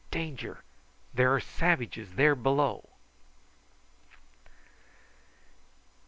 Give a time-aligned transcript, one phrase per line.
[0.09, 0.63] "Danger!
[1.13, 2.89] There are savages there below."